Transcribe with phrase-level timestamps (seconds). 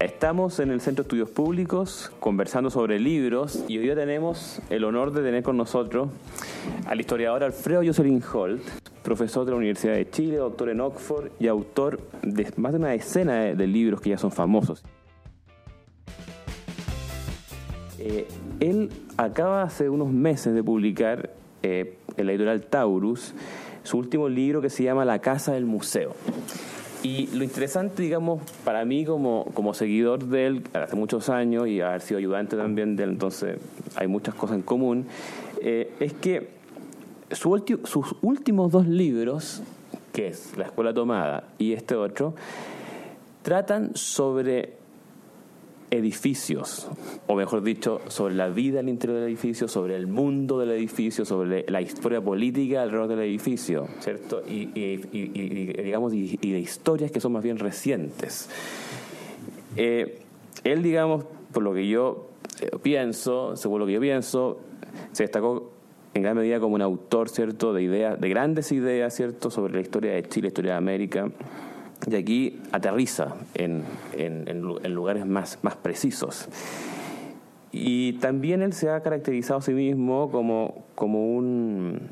[0.00, 4.84] Estamos en el Centro de Estudios Públicos conversando sobre libros y hoy día tenemos el
[4.84, 6.10] honor de tener con nosotros
[6.86, 8.62] al historiador Alfredo Jocelyn Holt,
[9.02, 12.90] profesor de la Universidad de Chile, doctor en Oxford y autor de más de una
[12.90, 14.84] decena de, libros que ya son famosos.
[17.98, 18.28] Eh,
[18.60, 21.30] él acaba hace unos meses de publicar
[21.64, 23.34] eh, en la editorial Taurus
[23.82, 26.14] su último libro que se llama La Casa del Museo.
[27.02, 31.80] Y lo interesante, digamos, para mí como, como seguidor de él hace muchos años y
[31.80, 33.58] haber sido ayudante también de él, entonces
[33.94, 35.06] hay muchas cosas en común,
[35.62, 36.48] eh, es que
[37.30, 39.62] su sus últimos dos libros,
[40.12, 42.34] que es La Escuela Tomada y este otro,
[43.42, 44.77] tratan sobre
[45.90, 46.88] edificios,
[47.26, 51.24] o mejor dicho, sobre la vida al interior del edificio, sobre el mundo del edificio,
[51.24, 54.42] sobre la historia política alrededor del edificio, ¿cierto?
[54.46, 58.48] Y, digamos, y, de historias que son más bien recientes.
[59.76, 60.20] Eh,
[60.64, 62.28] él, digamos, por lo que yo
[62.60, 64.58] eh, pienso, según lo que yo pienso,
[65.12, 65.72] se destacó
[66.14, 69.80] en gran medida como un autor, ¿cierto?, de ideas, de grandes ideas, ¿cierto?, sobre la
[69.80, 71.30] historia de Chile, la historia de América
[72.06, 73.84] y aquí aterriza en,
[74.94, 76.48] lugares más, más precisos.
[77.72, 82.08] Y también él se ha caracterizado a sí mismo como, como, un,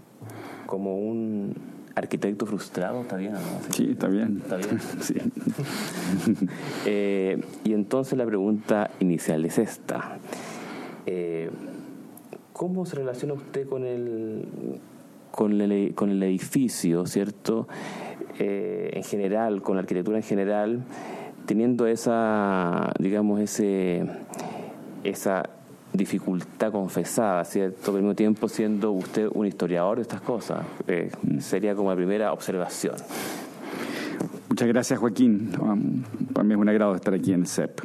[0.66, 1.54] como un
[1.94, 3.32] arquitecto frustrado, ¿está bien?
[3.70, 4.42] Sí, está bien.
[4.42, 4.80] ¿Está bien?
[5.00, 5.14] sí.
[6.84, 10.18] Eh, y entonces la pregunta inicial es esta.
[11.06, 11.50] Eh,
[12.52, 14.46] ¿Cómo se relaciona usted con el,
[15.30, 17.66] con el, con el edificio, ¿cierto?
[18.38, 20.80] Eh, en general, con la arquitectura en general,
[21.46, 24.04] teniendo esa, digamos, ese,
[25.04, 25.48] esa
[25.92, 27.92] dificultad confesada, ¿cierto?
[27.92, 32.32] Al mismo tiempo siendo usted un historiador de estas cosas, eh, sería como la primera
[32.32, 32.96] observación.
[34.56, 35.50] Muchas gracias, Joaquín.
[35.60, 37.78] Um, para mí es un agrado estar aquí en el CEP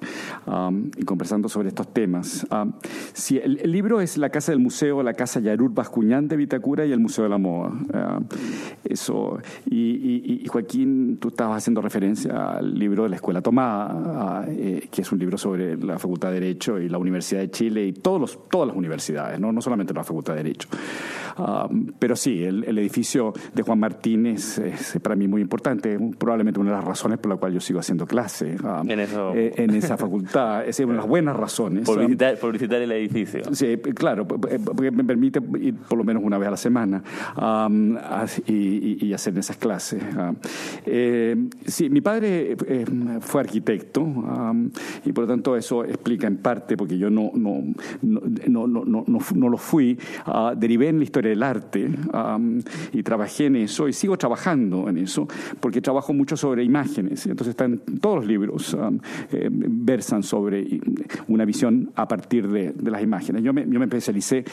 [0.45, 2.47] um, y conversando sobre estos temas.
[2.49, 2.71] Um,
[3.43, 7.01] el, libro es La Casa del Museo, la Casa Yarur Bascuñán de Vitacura y el
[7.01, 7.73] Museo de la Moda.
[7.73, 8.23] Uh,
[8.85, 9.37] eso.
[9.69, 15.01] Y, Joaquín, tú estabas haciendo referencia al libro de la Escuela Tomada, uh, eh, que
[15.01, 18.21] es un libro sobre la Facultad de Derecho y la Universidad de Chile y todos
[18.21, 20.69] los, todas las universidades, no, no solamente la Facultad de Derecho.
[21.99, 26.77] pero sí, el, edificio de Juan Martínez es para mí muy importante, probablemente una de
[26.77, 30.67] las razones por la cual yo sigo haciendo clase ah, en, eh, en, esa facultad.
[30.67, 31.87] Es una de las buenas razones.
[32.51, 33.41] Visitar el edificio.
[33.53, 37.03] Sí, claro, porque me permite ir por lo menos una vez a la semana
[38.47, 40.01] y, y, hacer esas clases.
[40.85, 41.35] Eh,
[41.65, 42.85] sí, mi padre eh,
[43.19, 44.05] fue arquitecto
[45.05, 47.63] y por lo tanto eso explica en parte, porque yo no, no,
[48.01, 49.05] no, no, no,
[49.35, 51.89] no, lo fui, ah, derivé en la historia del arte
[52.93, 55.27] y trabajé en eso y sigo trabajando en eso,
[55.59, 57.25] porque trabajo mucho sobre sobre imágenes.
[57.27, 58.99] Entonces están todos los libros um,
[59.31, 60.81] eh, versan sobre
[61.29, 63.41] una visión a partir de, las imágenes.
[63.41, 64.43] Yo me, yo me especialicé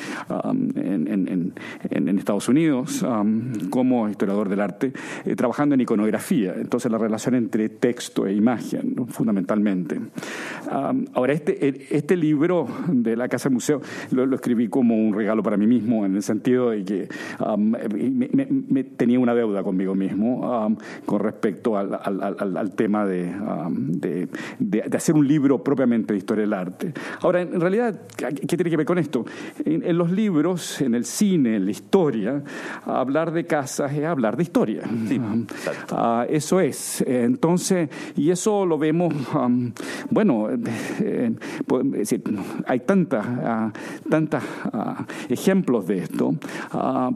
[0.44, 1.52] um, en,
[1.90, 4.92] en, Estados Unidos um, como historiador del arte,
[5.24, 6.54] eh, trabajando en iconografía.
[6.56, 9.98] Entonces la relación entre texto e imagen, fundamentalmente.
[11.14, 13.80] ahora, este, este libro de la Casa Museo
[14.12, 17.08] lo, escribí como un regalo para mí mismo, en el sentido de que
[17.58, 24.28] me, tenía una deuda conmigo mismo con respecto al al, tema um, de,
[24.58, 26.92] de, hacer un libro propiamente de historia del arte.
[27.20, 29.24] Ahora, en realidad, ¿qué tiene que ver con esto?
[29.64, 32.42] En, los libros, en el cine, en la historia,
[32.84, 34.82] hablar de casas es hablar de historia.
[34.88, 35.46] Um,
[35.90, 37.02] ah, eso es.
[37.06, 39.72] Entonces, y eso lo vemos, um,
[40.10, 40.48] bueno,
[41.00, 41.32] eh,
[42.66, 44.42] hay tantas uh, tantas
[45.28, 46.34] ejemplos de esto.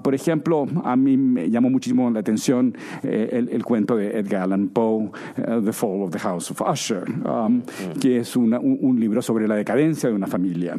[0.03, 4.43] Por ejemplo, a mí me llamó muchísimo la atención eh, el, el, cuento de Edgar
[4.43, 7.63] Allan Poe, uh, The Fall of the House of Usher, um,
[8.01, 8.53] que es un,
[8.99, 10.77] libro sobre la decadencia de una familia.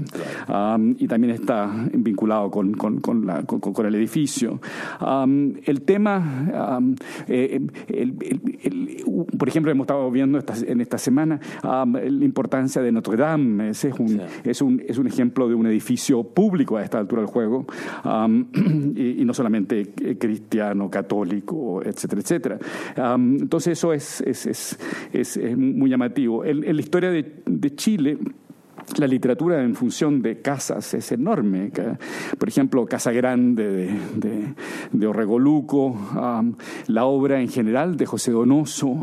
[0.47, 4.59] Um, y también está vinculado con, con, con, la, con el edificio.
[5.01, 6.79] Um, el tema,
[7.27, 7.59] eh,
[9.37, 13.69] por ejemplo, hemos estado viendo en esta semana la importancia de Notre Dame.
[13.69, 17.21] Ese es un, es, un, es un ejemplo de un edificio público a esta altura
[17.21, 17.65] del juego,
[18.95, 22.57] y, no solamente cristiano, católico, etcétera, etcétera.
[23.15, 24.77] entonces, eso es, es, es,
[25.11, 26.45] es muy llamativo.
[26.45, 28.17] En, la historia de, de Chile,
[28.97, 31.71] la literatura en función de casas es enorme.
[32.37, 34.53] Por ejemplo, Casa Grande de, de,
[34.91, 35.95] de Orregoluco,
[36.87, 38.93] la obra en general de José Donoso.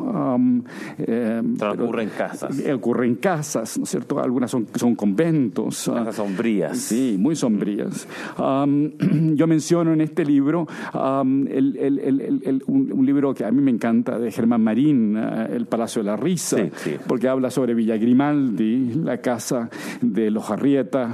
[0.99, 2.59] Eh, ocurre en casas.
[2.59, 4.21] Eh, ocurre en casas, ¿no es cierto?
[4.21, 5.89] Algunas son, son conventos.
[5.89, 6.79] Ah, casas sombrías.
[6.79, 8.07] Sí, muy sombrías.
[8.39, 14.31] yo menciono en este libro el, el, un, libro que a mí me encanta de
[14.31, 16.59] Germán Marín, eh, El Palacio de la Risa,
[17.07, 19.70] porque habla sobre Villa Grimaldi, la casa
[20.01, 21.09] de los Arrieta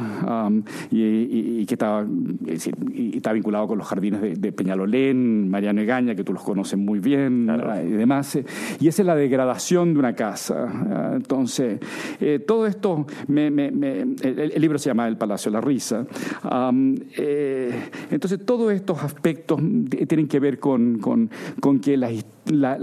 [0.90, 2.06] y, que estaba,
[2.46, 7.48] está vinculado con los jardines de, Peñalolén, Mariano Egaña, que tú los conoces muy bien
[7.84, 8.36] y demás.
[8.36, 8.44] Eh,
[8.80, 10.66] y esa es la degradación de una casa.
[10.68, 11.78] Ah, entonces,
[12.20, 16.06] eh, todo esto, el, libro se llama El Palacio de la Risa.
[17.16, 19.60] Eh, entonces, todos estos aspectos
[20.08, 21.30] tienen que ver con, con,
[21.60, 21.96] con que
[22.46, 22.76] la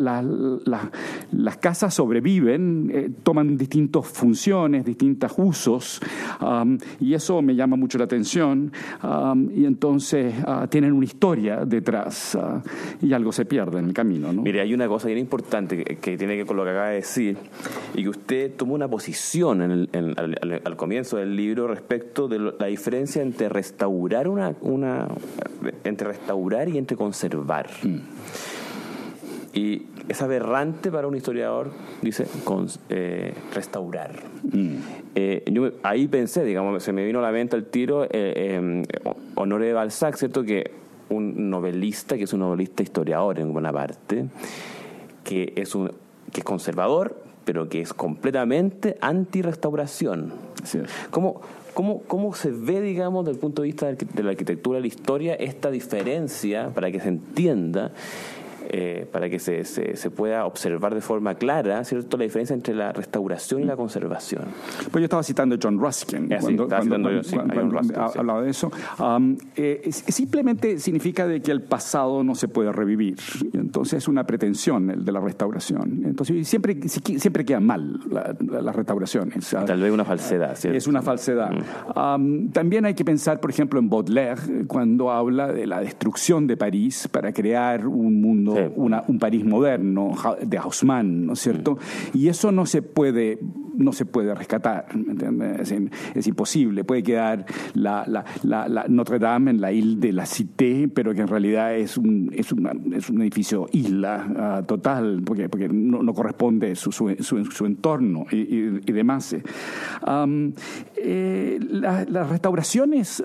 [1.31, 6.00] las casas sobreviven, eh, toman distintas funciones, distintos usos,
[6.42, 8.71] um, y eso me llama mucho la atención,
[9.04, 13.94] um, y entonces uh, tienen una historia detrás, uh, y algo se pierde en el
[13.94, 14.31] camino.
[14.33, 16.95] Mire, hay una cosa bien importante que, tiene que ver con lo que acaba de
[16.95, 17.38] decir,
[17.94, 23.48] y que usted tomó una posición al, comienzo del libro respecto de la diferencia entre
[23.48, 25.07] restaurar una, una
[25.83, 27.69] entre restaurar y entre conservar.
[27.83, 28.62] Mm.
[29.54, 31.72] Y es aberrante para un historiador,
[32.02, 34.12] dice, con, eh, restaurar.
[34.52, 34.76] Mm.
[35.14, 38.84] Eh, yo ahí pensé, digamos, se me vino a la mente el tiro eh, em,
[39.36, 40.44] Honoré de Balzac, ¿cierto?
[40.44, 40.72] Que
[41.10, 44.26] un novelista, que es un novelista historiador en buena parte,
[45.24, 45.92] que es, un,
[46.32, 50.34] que es conservador, pero que es completamente anti-restauración.
[51.12, 51.42] ¿Cómo,
[51.74, 54.88] cómo, ¿Cómo se ve, digamos, desde el punto de vista de la arquitectura de la
[54.88, 57.92] historia, esta diferencia, para que se entienda,
[58.69, 62.18] eh, para que se, se, pueda observar de forma clara ¿cierto?
[62.18, 64.44] la diferencia entre la restauración y la conservación.
[64.92, 66.68] Pues yo estaba citando a John Ruskin cuando,
[68.15, 68.71] hablaba de eso.
[69.56, 73.18] Eh, simplemente significa de que el pasado no se puede revivir.
[73.54, 76.04] Entonces es una pretensión el de la restauración.
[76.06, 79.50] Entonces siempre, siempre quedan mal las restauraciones.
[79.50, 80.56] Tal vez una falsedad.
[80.56, 80.77] ¿cierto?
[80.77, 81.51] Es una falsedad.
[82.18, 82.50] Mm.
[82.50, 87.07] también hay que pensar, por ejemplo, en Baudelaire, cuando habla de la destrucción de París
[87.12, 91.76] para crear un mundo un París moderno de Haussmann, ¿no es cierto?
[92.14, 92.18] Mm.
[92.18, 93.40] Y eso no se puede
[93.74, 94.88] no se puede rescatar,
[95.60, 95.74] es,
[96.16, 96.84] es, imposible.
[96.84, 98.06] Puede quedar la,
[98.44, 102.31] la, Notre Dame en la isla de la Cité, pero que en realidad es un,
[102.34, 102.54] es,
[102.94, 108.25] es un edificio isla ah, total, porque, porque no, no corresponde su, su, su, entorno
[108.31, 109.36] y, y, demás.
[110.96, 113.24] Eh, las restauraciones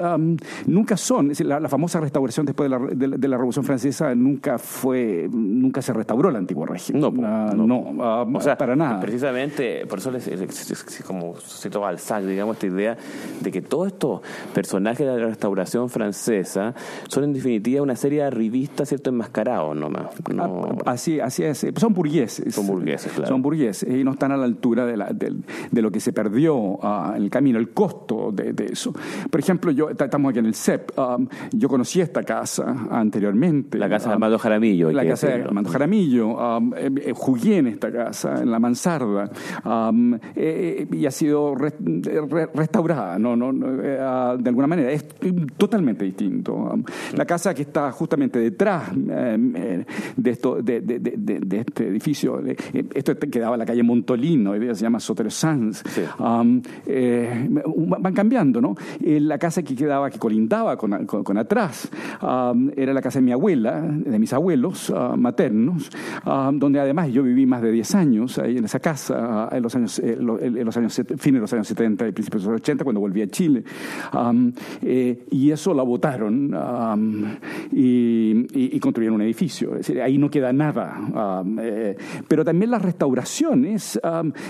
[0.67, 5.83] nunca son, la, famosa restauración después de la, de, la, Revolución Francesa nunca fue nunca
[5.83, 7.03] se restauró el antiguo régimen.
[7.03, 9.01] No, ah, no, ah, o sea, para nada.
[9.01, 10.27] Precisamente, por eso les,
[11.07, 12.97] como cito Balzac, digamos, esta idea
[13.41, 14.21] de que todos estos
[14.55, 16.75] personajes de la restauración francesa
[17.09, 20.07] son en definitiva una serie de revistas, ¿cierto?, enmascarados nomás.
[20.33, 20.79] No.
[20.85, 21.67] Ah, así, así es.
[21.77, 22.55] Son burgueses.
[22.55, 23.29] Son burgueses, claro.
[23.29, 26.79] Son burgueses y no están a la altura de, la, de, lo que se perdió
[27.15, 28.93] en el camino, el costo de, eso.
[29.31, 30.93] Por ejemplo, yo estamos aquí en el CEP.
[31.53, 33.79] yo conocí esta casa anteriormente.
[33.79, 34.91] La casa de Armando Jaramillo.
[34.91, 36.59] La casa de Armando Jaramillo.
[36.77, 39.31] Eh, eh, jugué en esta casa, en la mansarda.
[40.37, 43.53] Eh, y ha sido restaurada, no, no,
[44.01, 44.91] ah, de alguna manera.
[44.91, 45.07] Es
[45.57, 46.79] totalmente distinto.
[47.15, 49.85] La casa que está justamente detrás de,
[50.31, 52.41] esto, de, de, de, este edificio,
[52.95, 55.83] esto quedaba en la calle Montolino, hoy día se llama Sotero Sanz,
[56.19, 56.63] van
[58.15, 58.75] cambiando, ¿no?
[59.01, 61.91] la casa que quedaba, que colindaba con, con, atrás,
[62.77, 65.91] era la casa de mi abuela, de mis abuelos maternos,
[66.55, 70.01] donde además yo viví más de 10 años ahí en esa casa, en los años,
[70.19, 73.23] en los años, fines de los años 70 y principios de los 80, cuando volví
[73.23, 73.65] a Chile.
[74.83, 76.55] Eh, y eso la votaron
[77.73, 79.73] y, construyeron un edificio.
[79.73, 81.45] Es decir, ahí no queda nada.
[81.61, 81.97] Eh,
[82.27, 84.01] pero también las restauraciones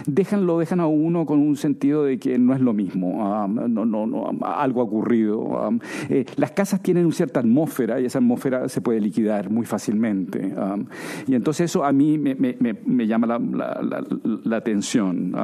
[0.06, 3.46] dejan, lo dejan a uno con un sentido de que no es lo mismo.
[3.48, 5.70] no, no, no, algo ha ocurrido.
[6.08, 10.52] Eh, las casas tienen una cierta atmósfera y esa atmósfera se puede liquidar muy fácilmente.
[11.26, 14.04] y entonces eso a mí me, me, me llama la, la,
[14.44, 15.34] la, atención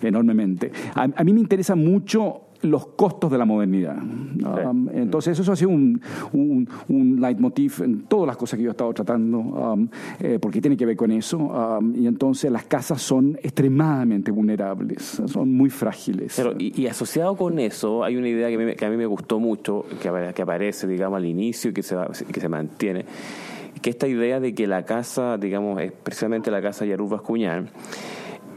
[0.00, 0.70] enormemente.
[0.94, 3.96] A, mí me interesa mucho los costos de la modernidad.
[4.00, 6.00] Um, entonces, eso ha sido un,
[6.32, 9.88] un, un, leitmotiv en todas las cosas que yo he estado tratando, um,
[10.20, 11.38] eh, porque tiene que ver con eso.
[11.38, 16.34] Um, y entonces, las casas son extremadamente vulnerables, son muy frágiles.
[16.36, 19.84] Pero, y, asociado con eso, hay una idea que, que, a mí me gustó mucho,
[20.00, 21.96] que, que aparece, digamos, al inicio y que se,
[22.32, 23.04] que se mantiene
[23.80, 27.68] que esta idea de que la casa, digamos, es precisamente la casa Yarur Bascuñán,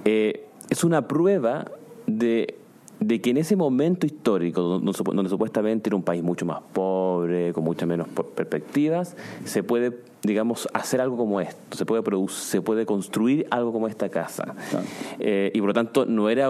[0.05, 1.65] eh, es una prueba
[2.07, 2.55] de
[2.99, 7.63] de que en ese momento histórico, donde, supuestamente era un país mucho más pobre, con
[7.63, 12.85] muchas menos perspectivas, se puede, digamos, hacer algo como esto, se puede, producir, se puede
[12.85, 14.55] construir algo como esta casa.
[15.19, 16.49] Eh, y por lo tanto no era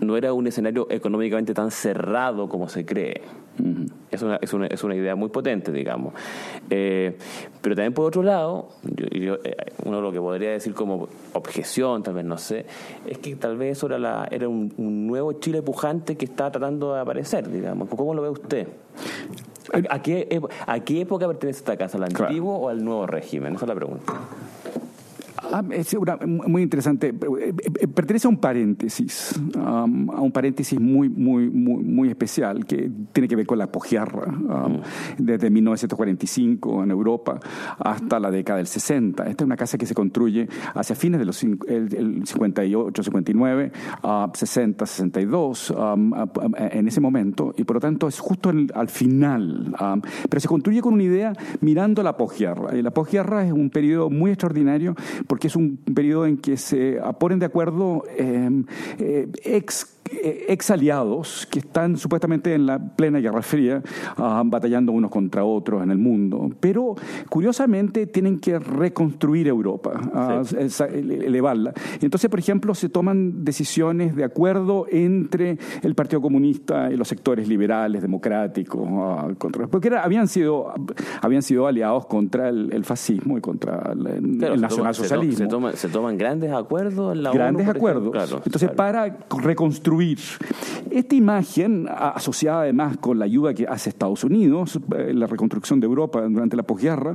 [0.00, 3.22] no era un escenario económicamente tan cerrado como se cree.
[4.14, 6.14] Es, una, es, una, es, una, idea muy potente, digamos.
[6.70, 7.16] Eh,
[7.60, 12.14] pero también por otro lado, yo, eh, uno lo que podría decir como objeción, tal
[12.14, 12.66] vez no sé,
[13.06, 14.72] es que tal vez era, la, era un,
[15.06, 17.88] nuevo Chile pujante que está tratando de aparecer, digamos.
[17.88, 18.68] ¿Cómo lo ve usted?
[19.90, 21.96] ¿A qué, ¿A qué época pertenece esta casa?
[21.96, 23.54] ¿Al antiguo o al nuevo régimen?
[23.54, 24.12] Esa es la pregunta.
[25.54, 25.96] Ah, es
[26.26, 27.10] muy interesante.
[27.10, 32.90] Eh, eh, pertenece a un paréntesis, a un paréntesis muy, muy, muy, muy especial que
[33.12, 34.80] tiene que ver con la posguerra, mm.
[35.18, 37.38] desde 1945 en Europa
[37.78, 39.28] hasta la década del 60.
[39.28, 43.72] Esta es una casa que se construye hacia fines de los el, 58, 59,
[44.32, 45.74] 60, 62,
[46.72, 49.72] en ese momento, y por lo tanto es justo al final.
[50.28, 52.76] pero se construye con una idea mirando la posguerra.
[52.76, 54.96] Y la posguerra es un periodo muy extraordinario
[55.28, 58.50] porque es un periodo en que se ponen de acuerdo eh,
[58.98, 63.82] eh, ex ex aliados que están supuestamente en la plena Guerra Fría,
[64.16, 66.94] ah, batallando unos contra otros en el mundo, pero
[67.28, 70.42] curiosamente tienen que reconstruir Europa, ah,
[70.92, 71.72] elevarla.
[72.00, 77.48] Entonces, por ejemplo, se toman decisiones de acuerdo entre el Partido Comunista y los sectores
[77.48, 79.28] liberales, democráticos, ah,
[79.70, 80.72] porque habían, sido,
[81.20, 85.70] habían sido aliados contra el, fascismo y contra el, nacionalsocialismo.
[85.72, 87.16] Se, toman grandes acuerdos.
[87.32, 88.14] grandes acuerdos.
[88.44, 89.93] Entonces, para reconstruir
[90.90, 95.86] esta imagen, asociada además con la ayuda que hace Estados Unidos, eh, la reconstrucción de
[95.86, 97.14] Europa durante la posguerra,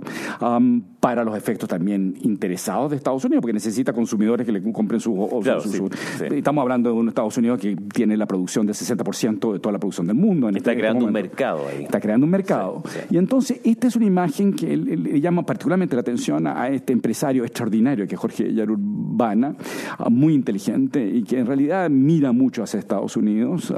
[1.00, 5.30] para los efectos también interesados de Estados Unidos, porque necesita consumidores que le compren su...
[6.30, 9.80] Estamos hablando de un Estados Unidos que tiene la producción del 60% de toda la
[9.80, 10.50] producción del mundo.
[10.50, 11.84] Está este creando un mercado ahí.
[11.84, 12.84] Está creando un mercado.
[13.10, 17.44] Y entonces, esta es una imagen que le llama particularmente la atención a este empresario
[17.44, 19.56] extraordinario que es Jorge Yarur Bana,
[20.10, 23.74] muy inteligente y que en realidad mira mucho hacia Estados Unidos.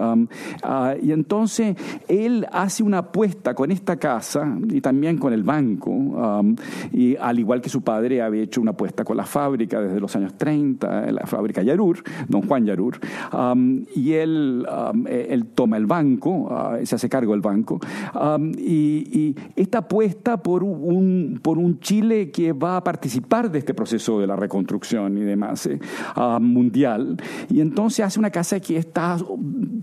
[0.64, 1.76] Ah, y entonces
[2.08, 6.44] él hace una apuesta con esta casa y también con el banco,
[6.92, 10.16] y al igual que su padre había hecho una apuesta con la fábrica desde los
[10.16, 13.00] años 30, la fábrica Yarur, don Juan Yarur,
[13.96, 14.66] y él,
[15.08, 17.80] e, él toma el banco, ah, se hace cargo del banco,
[18.58, 24.20] y, esta apuesta por un, por un Chile que va a participar de este proceso
[24.20, 25.80] de la reconstrucción y demás eh,
[26.40, 27.18] mundial,
[27.50, 29.18] y entonces hace una casa que está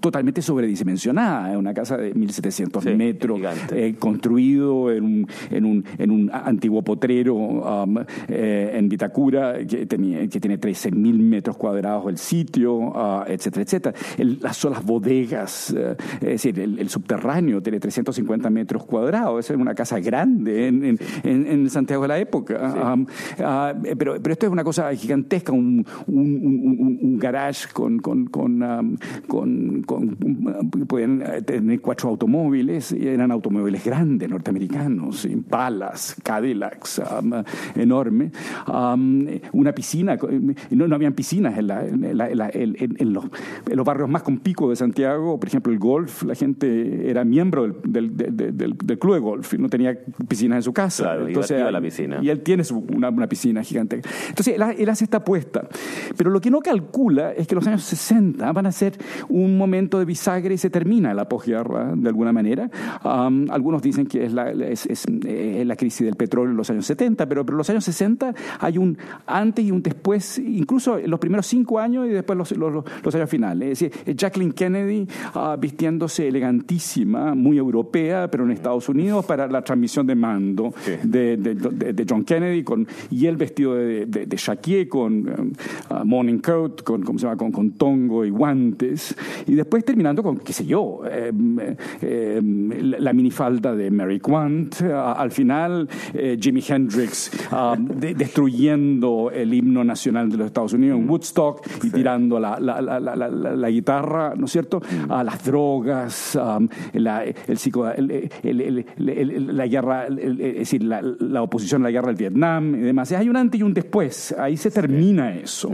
[0.01, 1.53] totalmente sobredimensionada.
[1.53, 3.41] Es una casa de 1.700 metros,
[3.73, 9.87] eh, construido en un, en, un, en un, antiguo potrero um, eh, en Vitacura, que,
[9.87, 13.95] tenía, que tiene 13.000 metros cuadrados el sitio, uh, etcétera, etcétera.
[14.41, 19.51] las solas bodegas, eh, es decir, el, subterráneo tiene 350 metros cuadrados.
[19.51, 22.95] Es una casa grande en, en, Santiago de la época.
[22.95, 28.27] Um, uh, pero, pero esto es una cosa gigantesca, un, un, un garage con, con,
[28.27, 28.88] con um,
[29.27, 30.17] con, con,
[30.87, 37.33] pueden tener cuatro automóviles, y eran automóviles grandes, norteamericanos, Impalas, Cadillacs, um,
[37.75, 38.33] enormes,
[38.67, 40.17] um, una piscina,
[40.71, 43.25] no, no habían piscinas en, en, los,
[43.67, 47.69] los, barrios más con pico de Santiago, por ejemplo el golf, la gente era miembro
[47.85, 51.17] del, del, del, club de golf y no tenía piscinas en su casa.
[51.17, 52.19] Entonces, la piscina.
[52.23, 52.63] Y él tiene
[52.95, 54.01] una, una, piscina gigante.
[54.29, 55.69] Entonces él, él hace esta apuesta,
[56.17, 59.99] pero lo que no calcula es que los años 60 van a ser un momento
[59.99, 62.71] de bisagra y se termina la posguerra de alguna manera.
[63.03, 67.45] algunos dicen que es la, es, la, crisis del petróleo en los años 70, pero,
[67.45, 71.47] pero en los años 60 hay un antes y un después, incluso en los primeros
[71.47, 73.83] cinco años y después los, los, años finales.
[73.83, 79.63] Es decir, Jacqueline Kennedy ah, vistiéndose elegantísima, muy europea, pero en Estados Unidos para la
[79.63, 85.53] transmisión de mando de, de, John Kennedy con, y el vestido de, de, con
[85.91, 87.37] ah, morning coat, con, ¿cómo se llama?
[87.37, 88.68] Con, con tongo y guantes
[89.47, 91.33] y después terminando con, qué sé yo, eh,
[92.03, 99.85] eh, la minifalda de Mary Quant, al final eh, Jimi Hendrix ah, destruyendo el himno
[99.85, 104.47] nacional de los Estados Unidos en Woodstock y tirando la, la, la, la, guitarra, ¿no
[104.47, 104.81] es cierto?
[104.81, 105.13] Mm.
[105.13, 106.39] A las drogas,
[106.93, 112.79] la, el, el, la guerra, es decir, la, oposición a la guerra del Vietnam y
[112.79, 113.13] demás.
[113.13, 115.71] Hay un antes y un después, ahí se termina eso,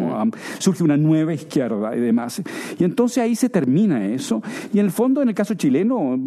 [0.59, 2.43] surge una nueva izquierda y demás.
[2.79, 4.43] Y Y entonces ahí se termina eso.
[4.71, 6.19] Y en el fondo, en el caso chileno,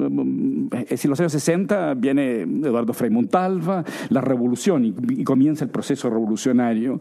[0.72, 6.10] es decir, los años 60 viene Eduardo Frei Montalva, la revolución, y, comienza el proceso
[6.10, 7.00] revolucionario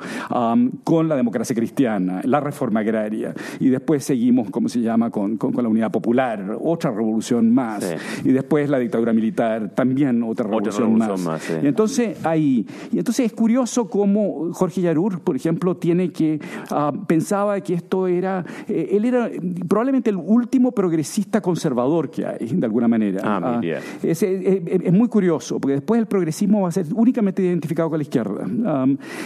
[0.85, 5.55] con la democracia cristiana, la reforma agraria, y después seguimos, ¿cómo se llama?, con, con,
[5.57, 11.51] la unidad popular, otra revolución más, y después la dictadura militar, también otra revolución, más.
[11.63, 16.93] Y entonces ahí, y entonces es curioso cómo Jorge Yarur, por ejemplo, tiene que, ah,
[17.07, 19.31] pensaba que esto era, eh, él era
[19.69, 23.21] probablemente el último progresista conservador que hay, de alguna manera.
[23.25, 23.61] Ah, ah
[24.03, 28.03] es, es, muy curioso, porque después el progresismo va a ser únicamente identificado con la
[28.03, 28.47] izquierda.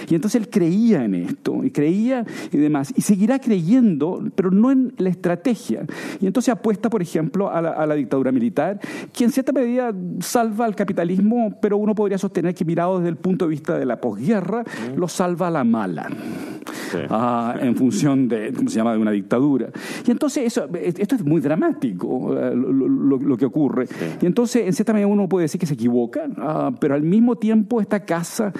[0.08, 4.70] y entonces él creía en esto, y creía y demás, y seguirá creyendo, pero no
[4.70, 5.84] en la estrategia.
[6.20, 8.80] Y entonces apuesta, por ejemplo, a la, a la dictadura militar,
[9.12, 13.16] que en cierta medida salva al capitalismo, pero uno podría sostener que mirado desde el
[13.16, 14.64] punto de vista de la posguerra,
[14.96, 16.08] lo salva a la mala.
[17.08, 19.68] Ah, en función de, ¿cómo se llama?, de una dictadura.
[20.06, 23.86] Y entonces eso, esto es muy dramático, eh, lo, que ocurre.
[24.20, 27.36] Y entonces, en cierta medida, uno puede decir que se equivoca, ah, pero al mismo
[27.36, 28.52] tiempo esta casa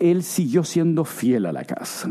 [0.00, 2.08] él siguió siendo fiel a la casa.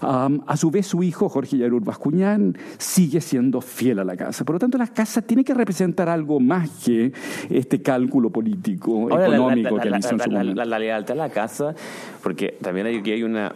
[0.00, 4.44] a su vez, su hijo, Jorge Yarur Bascuñán, sigue siendo fiel a la casa.
[4.44, 7.12] Por lo tanto, la casa tiene que representar algo más que
[7.50, 10.64] este cálculo político, económico que él hizo en su momento.
[10.64, 11.74] La, lealtad a la casa,
[12.22, 13.54] porque también aquí hay una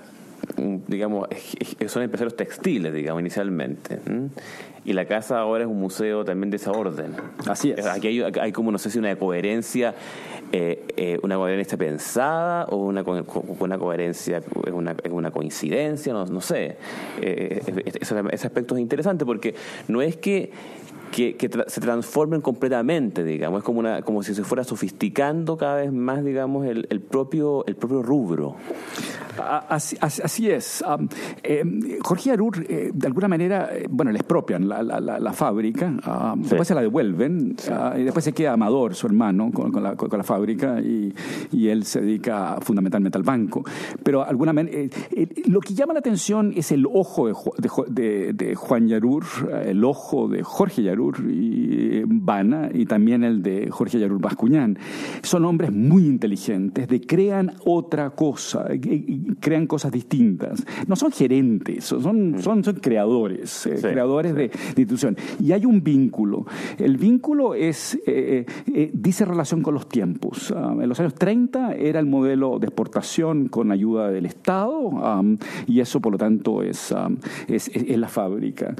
[0.87, 1.29] digamos,
[1.87, 3.99] son empresarios textiles, digamos, inicialmente.
[4.85, 7.15] Y la casa ahora es un museo también de esa orden.
[7.49, 7.87] Así es.
[7.87, 9.95] Aquí hay, como, no sé si una coherencia,
[10.51, 13.05] eh, eh, una coherencia pensada o una,
[13.61, 16.77] una coherencia, es una, una coincidencia, no, no sé.
[17.21, 17.63] Eh,
[18.01, 19.55] ese, ese aspecto es interesante porque
[19.87, 20.51] no es que
[21.13, 23.59] que, se transformen completamente, digamos.
[23.59, 27.65] Es como, una, como si se fuera sofisticando cada vez más, digamos, el, el propio,
[27.67, 28.57] el propio rubro.
[29.39, 30.85] Así, así es.
[31.43, 35.95] Eh, Jorge Arur, eh, de alguna manera, eh, bueno, le expropian la, la, la, fábrica,
[36.37, 37.57] después se la devuelven,
[37.97, 41.15] y después se queda Amador, su hermano, con, con, la, con la, fábrica, y,
[41.51, 43.65] y, él se dedica fundamentalmente al banco.
[44.03, 44.53] Pero alguna
[45.47, 47.29] lo que llama la atención es el ojo
[47.89, 49.25] de, de, Juan Yarur,
[49.65, 54.79] el ojo de Jorge Yarur, y Vana y también el de Jorge Yarur Bascuñán.
[55.23, 58.67] Son hombres muy inteligentes, de crean otra cosa,
[59.41, 60.65] crean cosas distintas.
[60.87, 65.17] No son gerentes, son, son, son creadores, eh, creadores de, institución.
[65.41, 66.47] Y hay un vínculo.
[66.79, 70.53] El vínculo es, eh, eh, dice relación con los tiempos.
[70.57, 74.91] Ah, en los años 30 era el modelo de exportación con ayuda del Estado
[75.67, 76.95] y eso por lo tanto es,
[77.49, 78.75] es, es, la fábrica.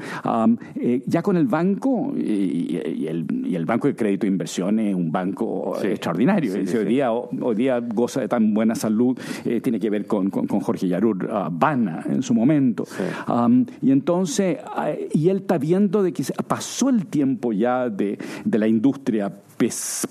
[1.05, 6.53] ya con el banco y, el, Banco de Crédito e Inversión es un banco extraordinario.
[6.53, 10.47] hoy, Día, hoy día goza de tan buena salud, eh, tiene que ver con, con,
[10.59, 12.85] Jorge Yarur Bana en su momento.
[13.81, 18.59] y entonces, ah, y él está viendo de que pasó el tiempo ya de, de
[18.59, 19.31] la industria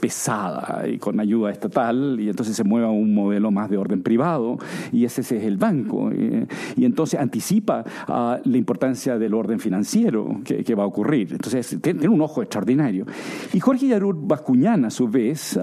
[0.01, 4.03] pesada y con ayuda estatal, y entonces se mueve a un modelo más de orden
[4.03, 4.59] privado,
[4.93, 6.11] y ese, es el banco.
[6.12, 11.33] Y, entonces anticipa ah, la importancia del orden financiero que, va a ocurrir.
[11.33, 13.07] Entonces tiene, un ojo extraordinario.
[13.53, 15.59] Y Jorge Yarur Bascuñán, a su vez,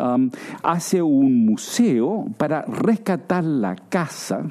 [0.63, 4.43] hace un museo para rescatar la casa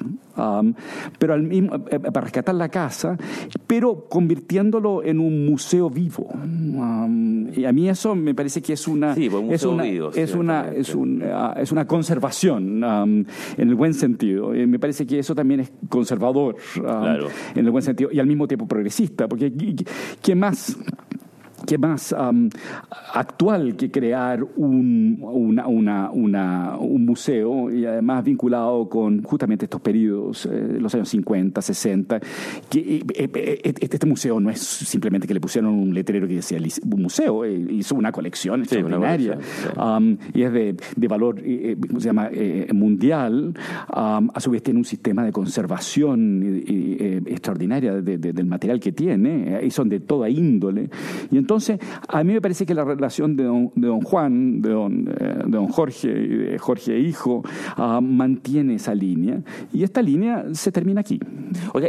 [1.19, 3.17] pero al mismo, eh, eh, para rescatar la casa,
[3.67, 6.29] pero convirtiéndolo en un museo vivo.
[7.55, 11.55] y a mí eso me parece que es una es una es una es, ah,
[11.59, 14.55] es una conservación en el buen sentido.
[14.55, 18.47] Y me parece que eso también es conservador en el buen sentido y al mismo
[18.47, 19.53] tiempo progresista, porque
[20.23, 20.77] ¿qué más?
[21.66, 22.14] Qué más
[23.14, 29.81] actual que crear un, una, una, una, un museo y además vinculado con justamente estos
[29.81, 32.21] periodos, eh, los años 50, 60,
[32.68, 36.59] que eh, eh, este museo no es simplemente que le pusieron un letrero que decía
[36.59, 39.38] un museo, hizo una colección extraordinaria.
[40.35, 41.42] y es de, de valor,
[41.88, 42.31] ¿cómo se llama?,
[42.73, 43.55] mundial,
[43.88, 46.62] a su vez tiene un sistema de conservación
[47.27, 50.90] extraordinaria del material que tiene, y son de toda índole,
[51.31, 55.44] y entonces a mí me parece que la relación de don, Juan, de don, eh,
[55.46, 57.42] de don, Jorge y de Jorge Hijo
[57.74, 59.40] ah, mantiene esa línea
[59.72, 61.18] y esta línea se termina aquí.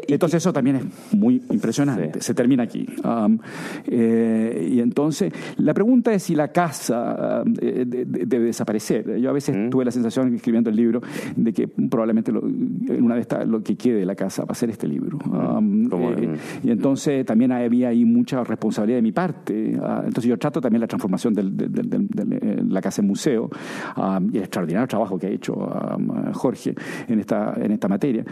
[0.07, 2.85] entonces eso también es muy impresionante, se termina aquí.
[3.85, 9.17] Eh, y entonces, la pregunta es si la casa eh, debe desaparecer.
[9.19, 9.71] Yo a veces mm.
[9.71, 11.01] tuve la sensación, escribiendo el libro,
[11.35, 14.55] de que probablemente en una de estas lo que quede de la casa va a
[14.55, 15.19] ser este libro.
[16.63, 19.48] y entonces también había ahí mucha responsabilidad de mi parte
[19.81, 23.49] Ah, entonces yo trato también la transformación de eh, la casa en museo
[24.31, 25.55] y el extraordinario trabajo que ha hecho
[26.33, 26.75] Jorge
[27.07, 28.23] en esta, en esta materia,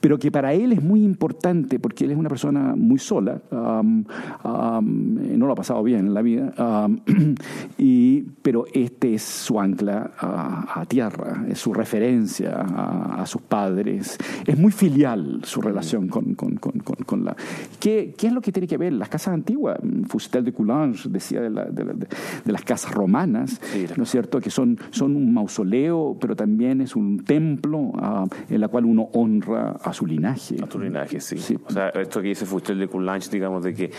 [0.00, 5.46] pero que para él es muy importante porque él es una persona muy sola, no
[5.46, 6.52] lo ha pasado bien en la vida,
[7.78, 14.58] y, pero este es su ancla a, tierra, es su referencia a, sus padres, es
[14.58, 17.36] muy filial su relación con, con, con, con la...
[17.80, 18.92] ¿Qué, ¿Qué, es lo que tiene que ver?
[18.92, 19.78] Las casas antiguas,
[20.24, 23.60] Fustel de Coulanges decía de, de, las casas romanas,
[23.96, 24.40] ¿no es cierto?
[24.40, 29.10] Que son, son un mausoleo, pero también es un templo ah, en la cual uno
[29.12, 30.56] honra a su linaje.
[30.62, 31.56] A su linaje, sí.
[31.66, 33.90] O sea, esto que dice Fustel de Coulanges, digamos, de que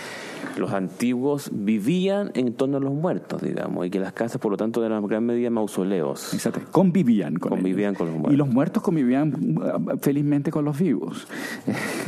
[0.57, 4.57] los antiguos vivían en torno a los muertos, digamos, y que las casas, por lo
[4.57, 6.33] tanto, eran en gran medida mausoleos.
[6.33, 6.61] Exacto.
[6.71, 8.33] Convivían con Convivían con los muertos.
[8.33, 11.27] Y los muertos convivían ah, felizmente con los vivos.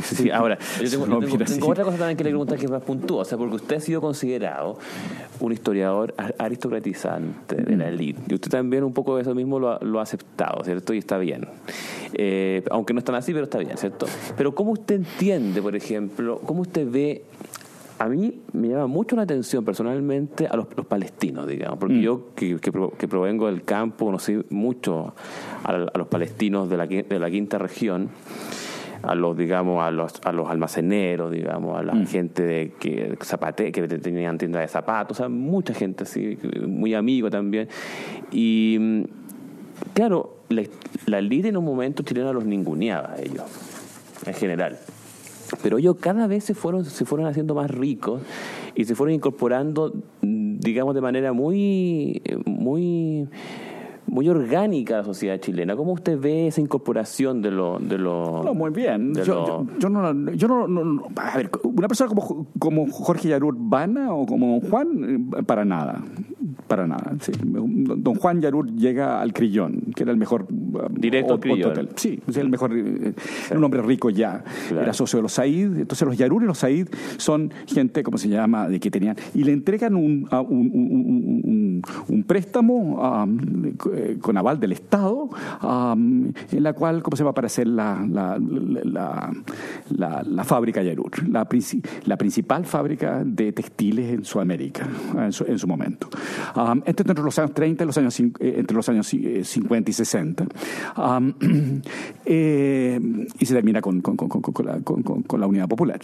[0.02, 3.24] Sí, ahora, yo tengo, otra cosa también que le preguntar que es más puntual, o
[3.24, 4.78] sea, porque usted ha sido considerado
[5.40, 7.88] un historiador aristocratizante de la mm.
[7.88, 10.94] élite, y usted también un poco de eso mismo lo ha, aceptado, ¿cierto?
[10.94, 11.46] Y está bien.
[12.14, 14.06] Eh, aunque no es tan así, pero está bien, ¿cierto?
[14.36, 17.24] Pero ¿cómo usted entiende, por ejemplo, cómo usted ve
[17.98, 22.00] a mí me llama mucho la atención personalmente a los, palestinos, digamos, porque mm.
[22.00, 25.14] yo que, que, provengo del campo conocí mucho
[25.64, 28.10] a, a los palestinos de la, de la quinta región
[29.02, 32.06] a los digamos a los a los almaceneros digamos a la mm.
[32.06, 36.94] gente de, que zapate que tenían tiendas de zapatos o sea mucha gente así muy
[36.94, 37.68] amigo también
[38.30, 39.02] y mm,
[39.94, 40.62] claro la,
[41.06, 43.44] la en un momento chilena los ninguneaba a ellos
[44.26, 44.78] en general
[45.62, 48.22] pero ellos cada vez se fueron se fueron haciendo más ricos
[48.74, 53.28] y se fueron incorporando digamos de manera muy muy
[54.08, 55.76] muy orgánica la sociedad chilena.
[55.76, 57.78] ¿Cómo usted ve esa incorporación de lo...
[57.78, 59.14] De lo no, muy bien.
[59.14, 64.26] Yo, yo, no, yo no, A ver, una persona como, como Jorge Yarur Vana o
[64.26, 66.02] como Juan, eh, para nada.
[66.66, 67.14] Para nada.
[67.20, 67.32] Sí.
[67.40, 70.46] Don Juan Yarur llega al Crillón, que era el mejor...
[70.50, 71.88] Uh, Directo al Crillón.
[71.96, 72.72] Sí, el mejor...
[72.76, 73.14] Eh,
[73.54, 74.44] un hombre rico ya.
[74.70, 75.78] Era socio de los Said.
[75.78, 79.16] Entonces los Yarur y los Said son gente, ¿cómo se llama?, de que tenían...
[79.34, 80.70] Y le entregan un, un,
[81.44, 83.26] un, un préstamo
[83.94, 85.28] eh, con aval del Estado,
[85.62, 91.46] en la cual, ¿cómo se va a aparecer la, la, la, la, fábrica Yarur, la,
[92.04, 96.08] la principal fábrica de textiles en Sudamérica en su, en su momento.
[96.84, 100.46] Entre los años 30 y los años, eh, entre los años 50 y 60.
[102.30, 103.00] Eh,
[103.38, 106.00] y se termina con, con, con, con la, Unidad Popular.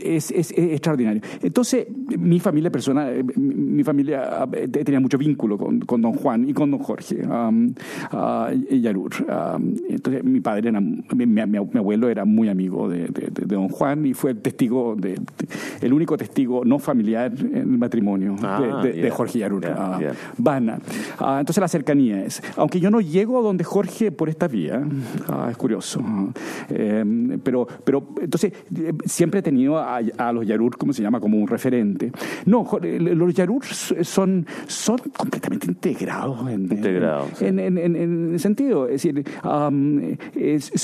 [0.00, 1.22] es, es, extraordinario.
[1.40, 1.86] Entonces,
[2.18, 6.80] mi familia personal, mi familia tenía mucho vínculo con, con don Juan y con don
[6.80, 7.22] Jorge.
[8.70, 9.12] Yarur.
[9.88, 13.08] entonces, mi padre, era, mi, abuelo era muy amigo de,
[13.46, 15.18] don Juan y fue el testigo, de,
[15.80, 19.66] el único testigo no familiar en el matrimonio de, ah, Jorge Yarur.
[19.66, 19.98] Ah,
[20.38, 20.78] Vana.
[21.18, 22.42] Ah, entonces, la cercanía es.
[22.56, 24.82] Aunque yo no llego a donde Jorge por esta vía,
[25.50, 26.00] es curioso.
[26.68, 28.52] Em, pero, pero, entonces,
[29.04, 30.00] siempre he tenido a,
[30.32, 32.12] los Yarur, como se llama, como un referente.
[32.46, 39.24] No, los Yarur son, son completamente integrados en, en, en, en, sentido, es decir,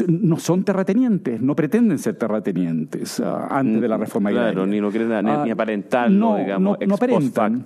[0.09, 4.91] no son terratenientes, no pretenden ser terratenientes uh, antes de la reforma claro, ni lo
[4.91, 7.65] quieren ni, uh, no, digamos, no, no aparentan,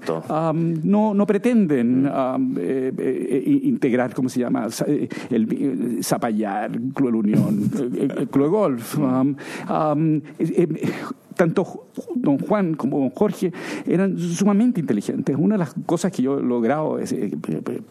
[0.85, 2.11] no, no pretenden
[2.59, 4.69] eh, eh, integrar, ¿cómo se llama?
[4.87, 7.71] Eh, el, Zapallar, Club Unión,
[8.31, 8.99] Club Golf
[11.41, 13.51] tanto don Juan como don Jorge
[13.87, 15.35] eran sumamente inteligentes.
[15.39, 17.33] Una de las cosas que yo he logrado, es, eh,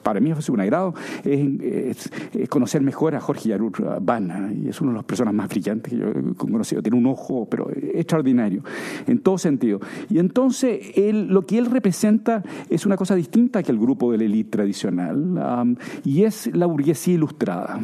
[0.03, 2.11] para mí fue un agrado, es,
[2.47, 5.97] conocer mejor a Jorge Yarur Bana, y es una de las personas más brillantes que
[5.97, 6.83] yo he conocido.
[6.83, 8.61] Tiene un ojo, pero extraordinario,
[9.07, 9.79] en todo sentido.
[10.11, 14.19] Y entonces, él, lo que él representa es una cosa distinta que el grupo de
[14.19, 17.79] la élite tradicional, y es la burguesía ilustrada.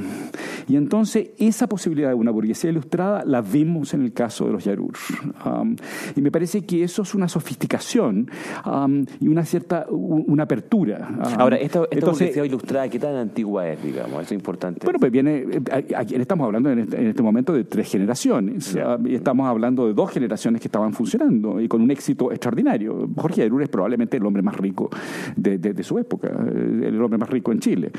[0.67, 4.63] Y entonces, esa posibilidad de una burguesía ilustrada la vimos en el caso de los
[4.63, 4.93] Yarur
[6.15, 8.29] y me parece que eso es una sofisticación
[9.19, 11.09] y una cierta una apertura.
[11.37, 14.13] Ahora, esta, esta ilustrada, ¿qué tan antigua es, digamos?
[14.13, 14.85] Eso es importante.
[14.85, 18.77] Bueno, pues viene, eh, aquí estamos hablando este, en este, momento de tres generaciones.
[19.05, 23.09] y estamos hablando de dos generaciones que estaban funcionando y con un éxito extraordinario.
[23.15, 24.89] Jorge Ayarur es probablemente el hombre más rico
[25.35, 27.91] de, su época, eh, el hombre más rico en Chile.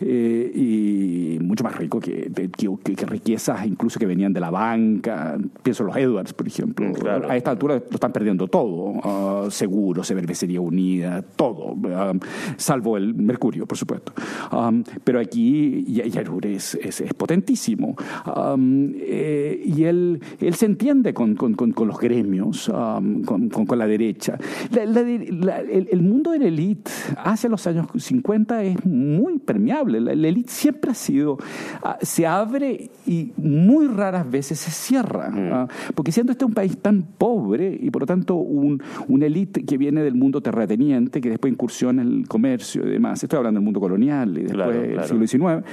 [0.00, 5.38] Eh, y mucho más rico que, que, riquezas incluso que venían de la banca.
[5.62, 6.86] Pienso en los Edwards, por ejemplo.
[6.90, 9.44] Mm, a esta altura lo están perdiendo todo.
[9.46, 11.72] Uh, seguro, Cervecería Unida, todo.
[11.72, 12.18] Um,
[12.56, 14.12] salvo el Mercurio, por supuesto.
[14.50, 17.94] Um, pero aquí Yarur es, es, potentísimo.
[18.26, 23.86] Um, eh, y él, él se entiende con, con, con, los gremios, con, con, la
[23.86, 24.38] derecha.
[24.76, 30.00] el, mundo de la élite hacia los años 50 es muy permeable.
[30.00, 31.38] La, élite siempre ha sido,
[31.82, 35.30] ah, se abre y muy raras veces se cierra.
[35.30, 35.52] Mm.
[35.52, 39.64] Ah, porque siendo este un país tan pobre y por lo tanto un, una élite
[39.64, 43.58] que viene del mundo terrateniente, que después incursiona en el comercio y demás, estoy hablando
[43.58, 45.64] del mundo colonial y después del siglo XIX,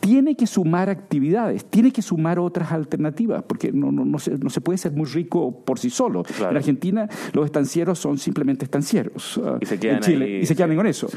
[0.00, 4.50] tiene que sumar actividades, tiene que sumar otras alternativas, porque no, no, no, se, no
[4.50, 6.24] se puede ser muy rico por sí solo.
[6.38, 9.40] En Argentina los estancieros son simplemente estancieros.
[9.44, 11.08] Ah, y se quedan, en Chile, y se quedan con eso.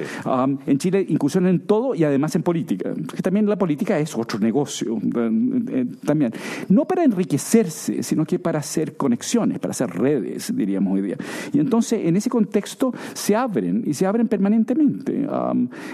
[0.65, 2.93] en Chile incursionan en todo y además en política.
[3.15, 4.97] Que también la política es otro negocio.
[5.69, 6.31] Eh, también.
[6.69, 11.17] No para enriquecerse, sino que para hacer conexiones, para hacer redes, diríamos hoy día.
[11.53, 15.27] Y entonces, en ese contexto, se abren y se abren permanentemente.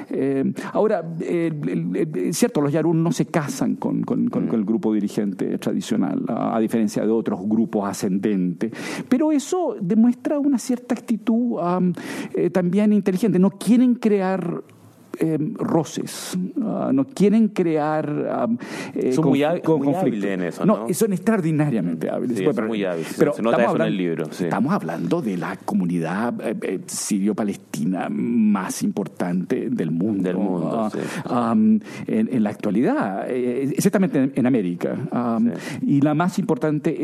[0.10, 6.24] Eh, ahora, es cierto, los Yarun no se casan con, con, el grupo dirigente tradicional,
[6.28, 8.72] a, diferencia de otros grupos ascendentes,
[9.10, 11.60] pero eso demuestra una cierta actitud
[12.34, 13.40] eh, también inteligente.
[13.40, 14.64] No quieren crear
[15.20, 18.50] eh, roces, ah, no quieren crear
[18.96, 20.66] eh, son muy, hábiles en eso.
[20.66, 22.42] No, son extraordinariamente hábiles.
[22.54, 23.14] pero, muy hábiles.
[23.18, 24.26] Pero se nota eso hablando, en el libro.
[24.26, 30.24] Estamos hablando de la comunidad eh, sirio-palestina más importante del mundo.
[30.24, 30.90] Del mundo
[31.26, 31.56] ah,
[32.08, 34.96] en, la actualidad, exactamente en, América.
[35.86, 36.96] Y la más importante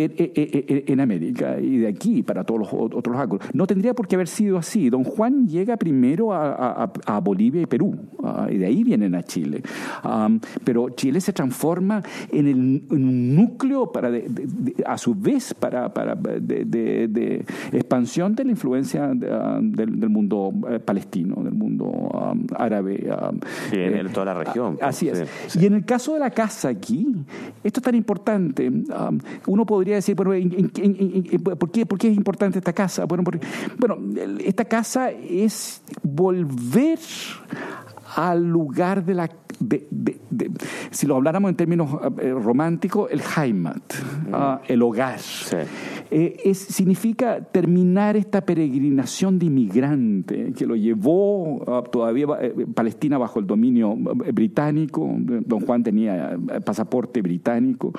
[0.91, 3.45] en, América y de aquí para todos los otros ángulos.
[3.53, 4.89] No tendría por qué haber sido así.
[4.89, 7.98] Don Juan llega primero a Bolivia y Perú.
[8.23, 9.61] Ah, y de ahí vienen a Chile.
[10.63, 14.11] pero Chile se transforma en, un núcleo para
[14.85, 21.43] a su vez para, para de, expansión de la influencia ah, del, mundo eh, palestino,
[21.43, 22.09] del mundo
[22.55, 23.09] árabe.
[23.71, 24.77] en toda la región.
[24.77, 25.55] Pues, así es.
[25.55, 27.07] Y en el caso de la casa aquí,
[27.63, 28.71] esto es tan importante.
[29.47, 30.31] uno podría decir, bueno,
[31.57, 33.05] ¿por, qué, ¿por qué es importante esta casa?
[33.05, 33.39] Bueno, porque,
[33.77, 33.97] bueno,
[34.43, 36.99] esta casa es volver
[38.15, 39.29] al lugar de la
[40.91, 41.89] si lo habláramos en términos
[42.21, 43.81] eh, románticos, el Heimat,
[44.31, 45.19] ah, el hogar.
[46.11, 53.17] Eh, es, significa terminar esta peregrinación de inmigrante que lo llevó ah, todavía eh, Palestina
[53.17, 55.09] bajo el dominio británico.
[55.19, 57.91] Don Juan tenía pasaporte británico,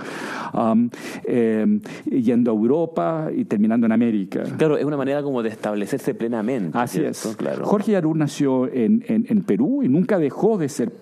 [2.10, 4.44] yendo a Europa y terminando en América.
[4.56, 6.76] Claro, es una manera como de establecerse plenamente.
[6.76, 7.36] Así es.
[7.36, 7.64] Claro.
[7.64, 10.92] Jorge Yarur nació en, en, Perú y nunca dejó de ser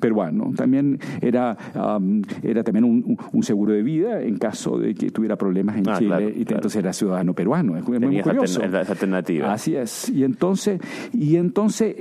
[0.00, 0.52] peruano.
[0.56, 1.56] También era,
[2.42, 6.32] era también un, seguro de vida en caso de que tuviera problemas en ah, Chile
[6.34, 7.76] y entonces era ciudadano peruano.
[7.76, 8.62] Es muy, curioso.
[8.62, 9.52] Esa alternativa.
[9.52, 10.08] Así es.
[10.08, 10.80] Y entonces,
[11.12, 11.94] y entonces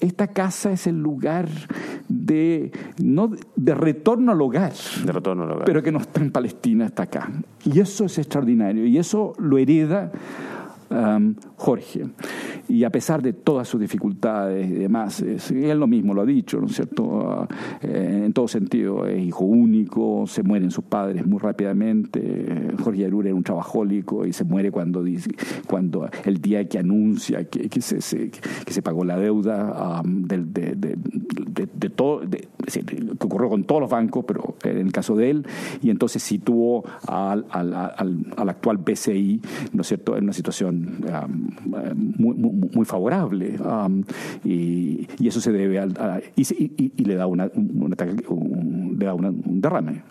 [0.00, 1.48] esta casa es el lugar
[2.08, 4.72] de, no, de retorno al hogar.
[5.04, 5.64] De retorno al hogar.
[5.64, 7.30] Pero que no está en Palestina, está acá.
[7.64, 8.86] Y eso es extraordinario.
[8.86, 10.10] Y eso lo hereda
[11.56, 12.06] Jorge.
[12.68, 16.60] Y a pesar de todas sus dificultades y demás, él lo mismo lo ha dicho,
[16.60, 17.48] ¿no es cierto?
[17.80, 22.72] Eh, en todo sentido, es hijo único, se mueren sus padres muy rápidamente.
[22.82, 25.02] Jorge Arur era un trabajólico y se muere cuando,
[25.66, 30.96] cuando el día que anuncia que, que, se, que se pagó la deuda de, de,
[31.74, 32.48] de, todo, que
[33.18, 35.46] ocurrió con todos los bancos, pero en el caso de él,
[35.82, 39.40] y entonces situó al, al, al, al actual BCI,
[39.72, 40.77] ¿no es cierto?, en una situación
[41.94, 43.56] muy, muy, favorable
[44.44, 47.94] y, y, eso se debe al, a, y, y, le da una, un,
[48.98, 50.02] le da un derrame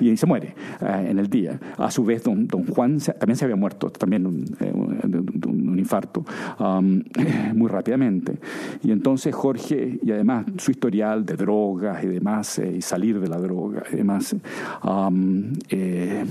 [0.00, 1.58] y se muere eh, en el día.
[1.78, 6.24] A su vez don, don Juan también se había muerto también un, eh, un, infarto
[7.54, 8.38] muy rápidamente.
[8.82, 13.28] Y entonces Jorge y además su historial de drogas y demás eh, y salir de
[13.28, 14.36] la droga y demás
[15.70, 16.24] eh,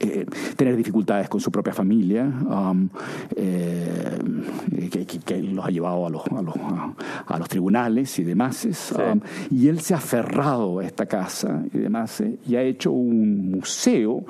[0.00, 2.88] eh, tener dificultades con su propia familia, um,
[3.34, 4.18] eh,
[5.24, 6.54] que, los ha llevado a los, a los,
[7.26, 8.66] a los tribunales y demás.
[8.94, 9.20] Um,
[9.50, 13.50] y él se ha aferrado a esta casa y demás eh, y ha hecho un
[13.50, 14.24] museo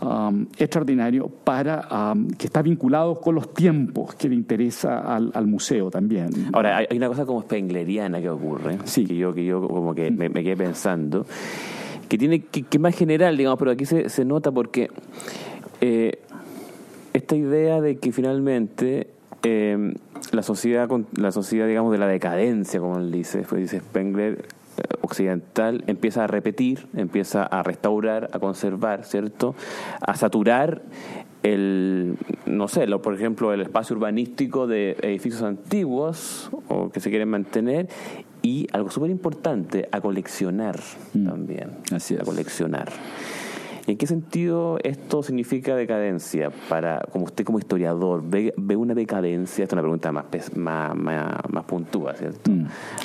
[0.00, 1.88] um, extraordinario para
[2.36, 6.30] que está vinculado con los tiempos que le interesa al, museo también.
[6.52, 9.04] Ahora, hay, una cosa como spengleriana que ocurre, sí.
[9.04, 11.24] que, yo, que yo como que me, me quedé pensando
[12.08, 14.90] que tiene que, más general, digamos, pero aquí se, se nota porque
[15.80, 16.18] eh,
[17.12, 19.08] esta idea de que finalmente
[19.42, 19.94] eh,
[20.32, 24.44] la sociedad, la sociedad, digamos, de la decadencia, como él dice, pues dice Spengler,
[25.00, 29.54] occidental empieza a repetir, empieza a restaurar, a conservar, ¿cierto?
[30.00, 30.82] A saturar
[31.42, 37.10] el, no sé, lo, por ejemplo, el espacio urbanístico de edificios antiguos o que se
[37.10, 37.88] quieren mantener
[38.46, 40.78] y algo súper importante, a coleccionar
[41.14, 41.26] mm.
[41.26, 41.70] también.
[41.90, 42.92] Así A coleccionar.
[43.88, 46.50] ¿Y en qué sentido esto significa decadencia?
[46.68, 49.64] Para, como usted como historiador, ¿ve, una decadencia?
[49.64, 52.52] Esta es una pregunta más, más, más, puntúa, ¿cierto?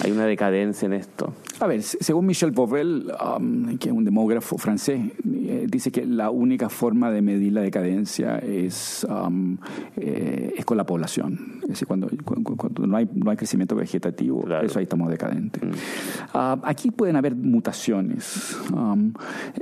[0.03, 1.33] ¿Hay una decadencia en esto?
[1.59, 6.31] A ver, según Michel Bovel, um, que es un demógrafo francés, eh, dice que la
[6.31, 9.57] única forma de medir la decadencia es, um,
[9.95, 11.59] eh, es con la población.
[11.61, 15.61] Es decir, cuando, cuando, no, hay, no hay crecimiento vegetativo, eso ahí estamos decadentes.
[15.61, 16.37] Mm.
[16.37, 18.57] Uh, aquí pueden haber mutaciones.
[18.73, 19.13] Um,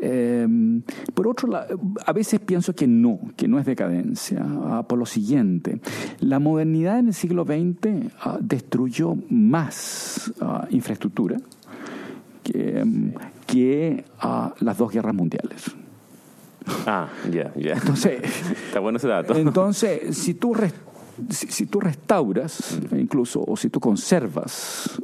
[0.02, 0.82] em,
[1.14, 4.42] por otro lado, a veces pienso que no, que no es decadencia.
[4.42, 5.82] Uh, por lo siguiente,
[6.22, 9.89] la modernidad en el siglo XX uh, destruyó más
[10.70, 11.38] infraestructura
[12.44, 15.72] que, a las dos guerras mundiales.
[16.86, 17.74] Ah, ya, ya.
[17.74, 18.22] Entonces,
[18.68, 19.36] está bueno ese dato.
[19.36, 20.56] Entonces, si tú,
[21.30, 25.00] si, tú restauras, incluso, o si tú conservas,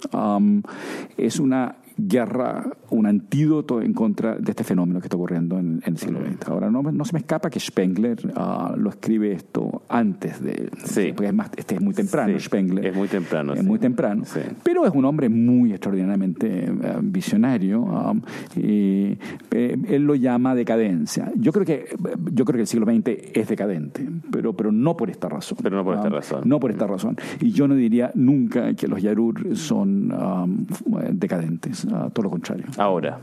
[1.18, 5.98] es una guerra, un antídoto en contra de este fenómeno que está ocurriendo en, el
[5.98, 6.50] siglo XX.
[6.50, 10.70] Ahora, no, no, se me escapa que Spengler uh, lo escribe esto antes de...
[10.84, 11.14] Sí.
[11.16, 12.86] Porque es, más, este es muy temprano, Spengler.
[12.86, 13.54] Es muy temprano.
[13.54, 14.24] Es muy temprano.
[14.64, 17.82] Pero es un hombre muy extraordinariamente uh, visionario.
[17.82, 18.22] Um,
[18.56, 19.18] y
[19.52, 21.32] eh, él lo llama decadencia.
[21.36, 21.86] Yo creo que
[22.32, 25.58] yo creo que el siglo XX es decadente, pero, pero no por esta razón.
[25.62, 26.42] Pero no por esta um, razón.
[26.46, 27.18] No por esta razón.
[27.40, 30.66] Y yo no diría nunca que los Yarur son um,
[31.12, 32.66] decadentes todo lo contrario.
[32.78, 33.20] Ahora.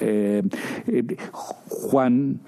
[0.00, 0.42] Eh,
[0.86, 1.16] eh,
[1.68, 2.40] Juan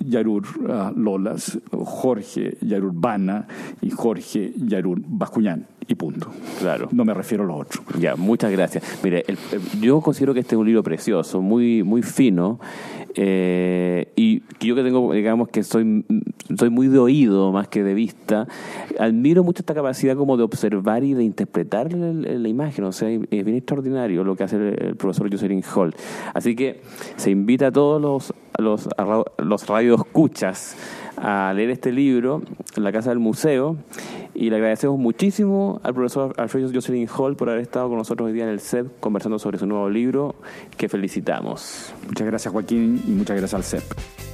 [0.00, 3.46] Yarur ah, Lolas, Jorge Yarur Bana
[3.80, 5.66] y Jorge Yarur Bascuñán.
[5.86, 6.28] Y punto.
[6.60, 6.88] Claro.
[6.92, 7.82] No me refiero a lo otro.
[7.98, 8.82] Ya, muchas gracias.
[9.02, 9.24] Mire,
[9.80, 12.58] yo considero que este es un libro precioso, muy, muy fino.
[13.16, 16.04] Eh, y yo que tengo, digamos que soy,
[16.58, 18.48] soy muy de oído más que de vista,
[18.98, 22.84] admiro mucho esta capacidad como de observar y de interpretar la, imagen.
[22.84, 25.94] O sea, es bien extraordinario lo que hace el, profesor Jocelyn Hall.
[26.32, 26.80] Así que
[27.16, 28.88] se invita a todos los, los,
[29.38, 30.76] los radioescuchas
[31.16, 32.42] a leer este libro
[32.76, 33.76] en la Casa del Museo
[34.34, 38.32] y le agradecemos muchísimo al profesor Alfredo Jocelyn Hall por haber estado con nosotros hoy
[38.32, 40.34] día en el CEP conversando sobre su nuevo libro
[40.76, 41.94] que felicitamos.
[42.06, 44.33] Muchas gracias Joaquín y muchas gracias al CEP.